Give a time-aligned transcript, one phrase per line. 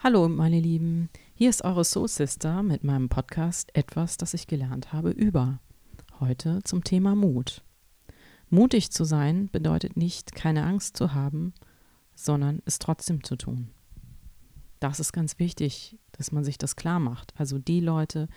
[0.00, 1.10] Hallo, meine Lieben.
[1.34, 5.58] Hier ist eure Soul Sister mit meinem Podcast Etwas, das ich gelernt habe über.
[6.20, 7.64] Heute zum Thema Mut.
[8.48, 11.52] Mutig zu sein bedeutet nicht, keine Angst zu haben,
[12.14, 13.70] sondern es trotzdem zu tun.
[14.78, 17.34] Das ist ganz wichtig, dass man sich das klar macht.
[17.36, 18.28] Also die Leute,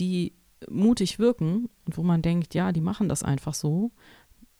[0.00, 0.34] die
[0.68, 3.92] mutig wirken und wo man denkt, ja, die machen das einfach so,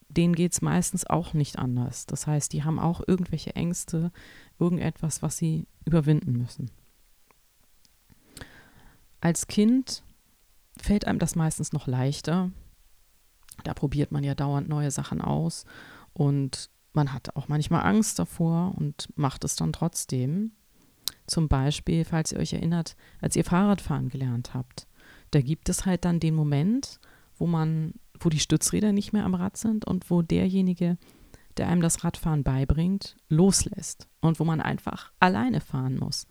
[0.09, 2.07] denen geht es meistens auch nicht anders.
[2.07, 4.11] Das heißt, die haben auch irgendwelche Ängste,
[4.59, 6.71] irgendetwas, was sie überwinden müssen.
[9.21, 10.03] Als Kind
[10.77, 12.51] fällt einem das meistens noch leichter.
[13.65, 15.65] Da probiert man ja dauernd neue Sachen aus
[16.13, 20.53] und man hat auch manchmal Angst davor und macht es dann trotzdem.
[21.27, 24.87] Zum Beispiel, falls ihr euch erinnert, als ihr Fahrradfahren gelernt habt,
[25.31, 27.01] da gibt es halt dann den Moment,
[27.37, 30.99] wo man wo die Stützräder nicht mehr am Rad sind und wo derjenige,
[31.59, 36.27] der einem das Radfahren beibringt, loslässt und wo man einfach alleine fahren muss.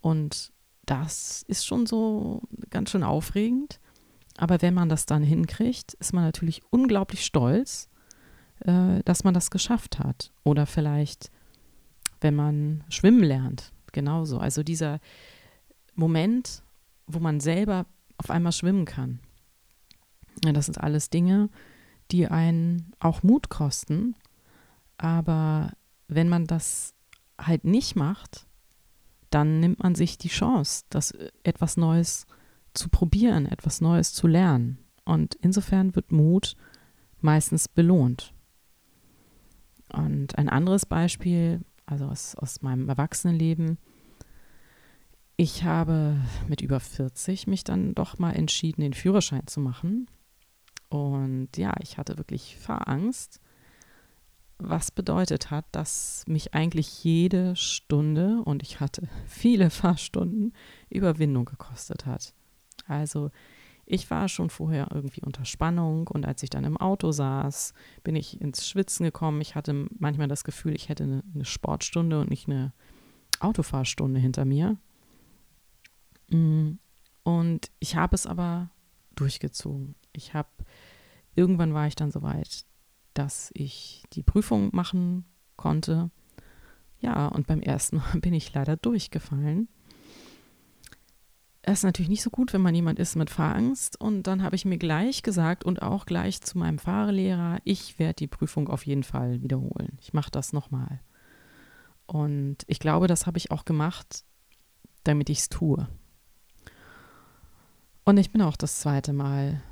[0.00, 0.52] Und
[0.86, 3.80] das ist schon so ganz schön aufregend.
[4.36, 7.88] Aber wenn man das dann hinkriegt, ist man natürlich unglaublich stolz,
[8.60, 10.32] äh, dass man das geschafft hat.
[10.42, 11.30] Oder vielleicht,
[12.20, 14.38] wenn man schwimmen lernt, genauso.
[14.38, 15.00] Also dieser
[15.94, 16.62] Moment,
[17.06, 19.20] wo man selber auf einmal schwimmen kann.
[20.44, 21.50] Ja, das sind alles Dinge,
[22.10, 24.14] die einen auch Mut kosten.
[25.02, 25.72] Aber
[26.06, 26.94] wenn man das
[27.36, 28.46] halt nicht macht,
[29.30, 32.24] dann nimmt man sich die Chance, das äh, etwas Neues
[32.72, 34.78] zu probieren, etwas Neues zu lernen.
[35.04, 36.54] Und insofern wird Mut
[37.20, 38.32] meistens belohnt.
[39.92, 43.78] Und ein anderes Beispiel, also aus, aus meinem Erwachsenenleben,
[45.36, 46.16] ich habe
[46.46, 50.06] mit über 40 mich dann doch mal entschieden, den Führerschein zu machen.
[50.90, 53.40] Und ja, ich hatte wirklich Fahrangst,
[54.68, 60.52] was bedeutet hat, dass mich eigentlich jede Stunde, und ich hatte viele Fahrstunden,
[60.88, 62.34] Überwindung gekostet hat.
[62.86, 63.30] Also
[63.84, 67.74] ich war schon vorher irgendwie unter Spannung und als ich dann im Auto saß,
[68.04, 69.40] bin ich ins Schwitzen gekommen.
[69.40, 72.72] Ich hatte manchmal das Gefühl, ich hätte eine, eine Sportstunde und nicht eine
[73.40, 74.78] Autofahrstunde hinter mir.
[76.30, 76.72] Mm,
[77.24, 78.70] und ich habe es aber
[79.14, 79.94] durchgezogen.
[80.12, 80.48] Ich habe,
[81.34, 82.64] irgendwann war ich dann so weit,
[83.14, 85.24] dass ich die Prüfung machen
[85.56, 86.10] konnte.
[87.00, 89.68] Ja, und beim ersten Mal bin ich leider durchgefallen.
[91.64, 94.00] Es ist natürlich nicht so gut, wenn man jemand ist mit Fahrangst.
[94.00, 98.14] Und dann habe ich mir gleich gesagt und auch gleich zu meinem Fahrlehrer, ich werde
[98.14, 99.96] die Prüfung auf jeden Fall wiederholen.
[100.00, 101.00] Ich mache das nochmal.
[102.06, 104.24] Und ich glaube, das habe ich auch gemacht,
[105.04, 105.88] damit ich es tue.
[108.04, 109.62] Und ich bin auch das zweite Mal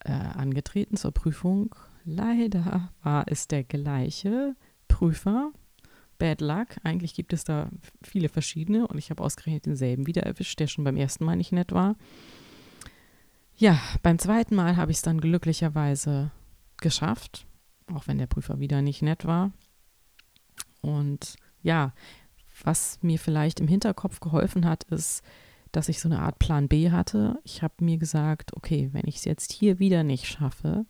[0.00, 1.74] äh, angetreten zur Prüfung.
[2.08, 4.54] Leider war es der gleiche
[4.86, 5.50] Prüfer.
[6.18, 6.68] Bad Luck.
[6.84, 7.68] Eigentlich gibt es da
[8.02, 11.50] viele verschiedene und ich habe ausgerechnet denselben wieder erwischt, der schon beim ersten Mal nicht
[11.50, 11.96] nett war.
[13.56, 16.30] Ja, beim zweiten Mal habe ich es dann glücklicherweise
[16.76, 17.46] geschafft,
[17.92, 19.52] auch wenn der Prüfer wieder nicht nett war.
[20.82, 21.92] Und ja,
[22.62, 25.24] was mir vielleicht im Hinterkopf geholfen hat, ist,
[25.72, 27.40] dass ich so eine Art Plan B hatte.
[27.42, 30.86] Ich habe mir gesagt, okay, wenn ich es jetzt hier wieder nicht schaffe,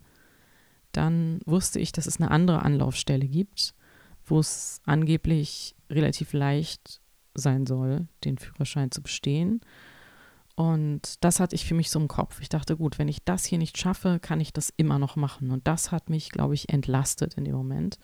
[0.96, 3.74] dann wusste ich, dass es eine andere Anlaufstelle gibt,
[4.24, 7.00] wo es angeblich relativ leicht
[7.34, 9.60] sein soll, den Führerschein zu bestehen.
[10.54, 12.40] Und das hatte ich für mich so im Kopf.
[12.40, 15.50] Ich dachte, gut, wenn ich das hier nicht schaffe, kann ich das immer noch machen.
[15.50, 17.98] Und das hat mich, glaube ich, entlastet in dem Moment.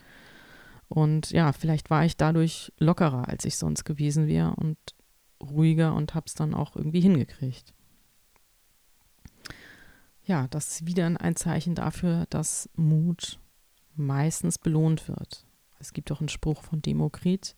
[0.89, 4.55] Und ja, vielleicht war ich dadurch lockerer, als ich sonst gewesen wäre.
[4.57, 4.77] Und
[5.43, 7.75] ruhiger und habe es dann auch irgendwie hingekriegt.
[10.25, 13.41] Ja, das ist wieder ein Zeichen dafür, dass Mut
[13.95, 15.47] meistens belohnt wird.
[15.79, 17.57] Es gibt auch einen Spruch von Demokrit,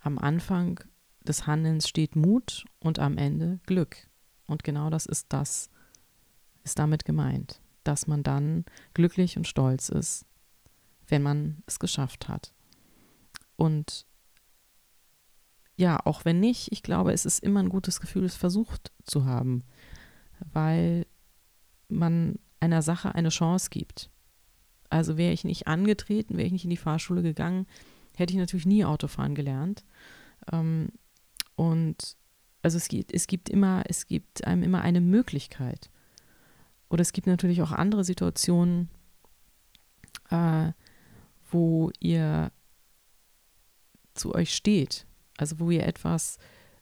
[0.00, 0.80] am Anfang
[1.22, 4.08] des Handelns steht Mut und am Ende Glück.
[4.46, 5.68] Und genau das ist das,
[6.62, 10.24] ist damit gemeint, dass man dann glücklich und stolz ist,
[11.08, 12.52] wenn man es geschafft hat.
[13.56, 14.06] Und
[15.76, 19.24] ja, auch wenn nicht, ich glaube, es ist immer ein gutes Gefühl, es versucht zu
[19.24, 19.64] haben,
[20.52, 21.06] weil
[21.88, 24.10] man einer Sache eine Chance gibt.
[24.88, 27.66] Also wäre ich nicht angetreten, wäre ich nicht in die Fahrschule gegangen,
[28.16, 29.84] hätte ich natürlich nie Autofahren gelernt.
[30.52, 30.88] Ähm,
[31.54, 32.16] und
[32.62, 35.90] also es gibt, es gibt immer, es gibt einem immer eine Möglichkeit.
[36.88, 38.88] Oder es gibt natürlich auch andere Situationen,
[40.30, 40.72] äh,
[41.50, 42.52] wo ihr
[44.14, 45.06] zu euch steht
[45.36, 46.38] also wo ihr etwas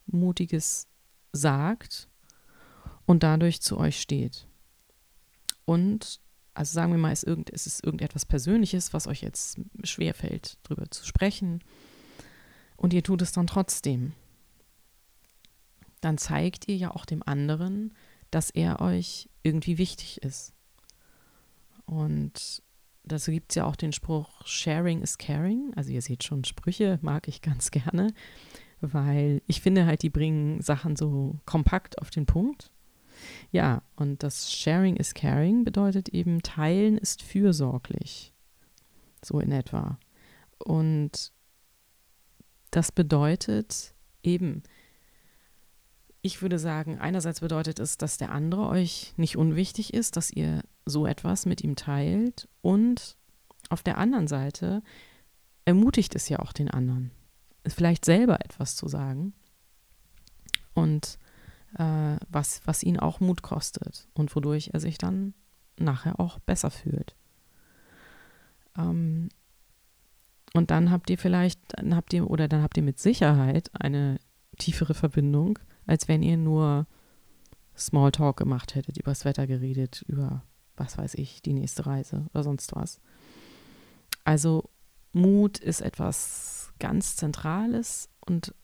[0.06, 0.86] Mutiges
[1.32, 2.08] sagt
[3.06, 4.46] und dadurch zu euch steht.
[5.64, 6.20] Und,
[6.54, 10.90] also sagen wir mal, es, irgend, es ist irgendetwas Persönliches, was euch jetzt schwerfällt, darüber
[10.90, 11.62] zu sprechen.
[12.76, 14.12] Und ihr tut es dann trotzdem.
[16.00, 17.94] dann zeigt ihr ja auch dem anderen,
[18.30, 20.52] dass er euch irgendwie wichtig ist.
[21.86, 22.62] Und
[23.04, 25.72] dazu gibt es ja auch den Spruch, Sharing is Caring.
[25.76, 28.12] Also ihr seht schon, Sprüche mag ich ganz gerne,
[28.80, 32.70] weil ich finde halt, die bringen Sachen so kompakt auf den Punkt.
[33.50, 38.32] Ja, und das Sharing is Caring bedeutet eben, Teilen ist fürsorglich.
[39.24, 39.98] So in etwa.
[40.58, 41.32] Und
[42.70, 44.62] das bedeutet eben,
[46.22, 50.62] ich würde sagen, einerseits bedeutet es, dass der andere euch nicht unwichtig ist, dass ihr
[50.86, 53.16] so etwas mit ihm teilt und
[53.68, 54.82] auf der anderen Seite
[55.64, 57.10] ermutigt es ja auch den anderen,
[57.66, 59.34] vielleicht selber etwas zu sagen
[60.74, 61.18] und
[61.78, 65.34] äh, was, was ihn auch Mut kostet und wodurch er sich dann
[65.78, 67.14] nachher auch besser fühlt.
[68.76, 69.28] Ähm,
[70.52, 74.20] und dann habt ihr vielleicht, dann habt ihr, oder dann habt ihr mit Sicherheit eine
[74.58, 76.86] tiefere Verbindung, als wenn ihr nur
[77.76, 80.44] Smalltalk gemacht hättet, über das Wetter geredet, über
[80.76, 83.00] was weiß ich, die nächste Reise oder sonst was.
[84.24, 84.70] Also
[85.12, 88.54] Mut ist etwas ganz Zentrales und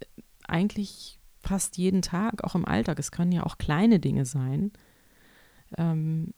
[0.00, 0.06] äh,
[0.46, 1.15] eigentlich
[1.46, 2.98] fast jeden Tag, auch im Alltag.
[2.98, 4.72] Es können ja auch kleine Dinge sein.
[5.76, 6.34] Ähm,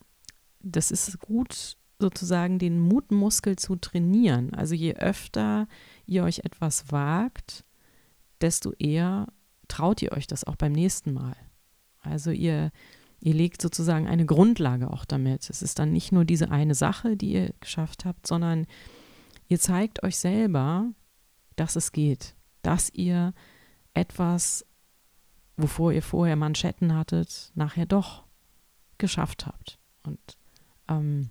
[0.60, 4.54] das ist gut, sozusagen den Mutmuskel zu trainieren.
[4.54, 5.66] Also je öfter
[6.06, 7.64] ihr euch etwas wagt,
[8.40, 9.26] desto eher
[9.66, 11.36] traut ihr euch das auch beim nächsten Mal.
[12.00, 12.70] Also ihr,
[13.20, 15.50] ihr legt sozusagen eine Grundlage auch damit.
[15.50, 18.66] Es ist dann nicht nur diese eine Sache, die ihr geschafft habt, sondern
[19.48, 20.90] ihr zeigt euch selber,
[21.56, 23.34] dass es geht, dass ihr
[23.94, 24.64] etwas,
[25.58, 28.24] wovor ihr vorher Manschetten hattet, nachher doch
[28.96, 29.78] geschafft habt.
[30.04, 30.18] Und
[30.88, 31.30] ähm,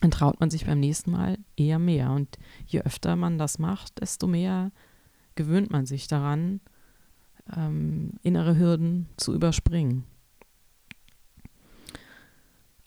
[0.00, 2.10] dann traut man sich beim nächsten Mal eher mehr.
[2.10, 4.70] Und je öfter man das macht, desto mehr
[5.34, 6.60] gewöhnt man sich daran,
[7.54, 10.04] ähm, innere Hürden zu überspringen.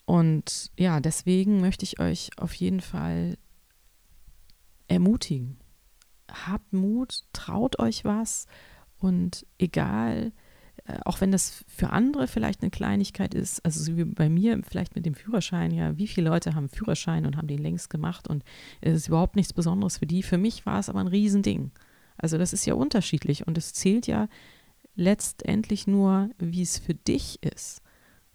[0.04, 3.36] Und ja, deswegen möchte ich euch auf jeden Fall
[4.88, 5.58] ermutigen.
[6.46, 8.46] Habt Mut, traut euch was
[8.98, 10.32] und egal,
[11.04, 14.94] auch wenn das für andere vielleicht eine Kleinigkeit ist, also so wie bei mir vielleicht
[14.94, 18.44] mit dem Führerschein, ja, wie viele Leute haben Führerschein und haben den längst gemacht und
[18.80, 20.22] es ist überhaupt nichts Besonderes für die.
[20.22, 21.70] Für mich war es aber ein Riesending.
[22.16, 24.28] Also das ist ja unterschiedlich und es zählt ja
[24.94, 27.82] letztendlich nur, wie es für dich ist.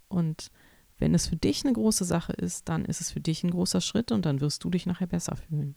[0.08, 0.52] Und
[0.98, 3.82] wenn es für dich eine große Sache ist, dann ist es für dich ein großer
[3.82, 5.76] Schritt und dann wirst du dich nachher besser fühlen.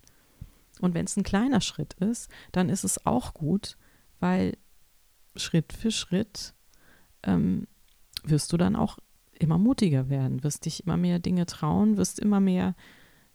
[0.80, 3.76] Und wenn es ein kleiner Schritt ist, dann ist es auch gut,
[4.20, 4.56] weil
[5.36, 6.54] Schritt für Schritt
[7.22, 7.66] ähm,
[8.22, 8.98] wirst du dann auch
[9.38, 12.74] immer mutiger werden, wirst dich immer mehr Dinge trauen, wirst immer mehr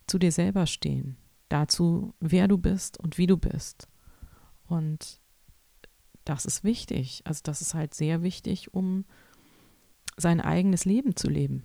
[0.08, 1.18] zu dir selber stehen,
[1.50, 3.88] dazu, wer du bist und wie du bist.
[4.68, 5.22] Und
[6.26, 7.22] das ist wichtig.
[7.26, 9.06] Also das ist halt sehr wichtig, um
[10.18, 11.64] sein eigenes Leben zu leben.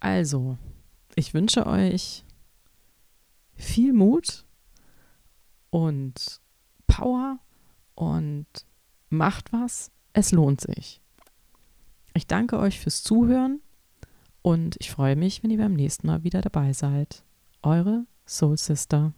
[0.00, 0.56] Also,
[1.16, 2.24] ich wünsche euch
[3.54, 4.46] viel Mut
[5.70, 6.40] und
[6.86, 7.40] Power
[7.94, 8.46] und
[9.10, 9.90] macht was.
[10.12, 11.00] Es lohnt sich.
[12.14, 13.60] Ich danke euch fürs Zuhören
[14.42, 17.22] und ich freue mich, wenn ihr beim nächsten Mal wieder dabei seid.
[17.62, 19.12] Eure Soul Sister.